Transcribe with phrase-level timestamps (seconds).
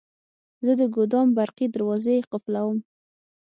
[0.65, 2.77] زه د ګودام برقي دروازې قلفووم.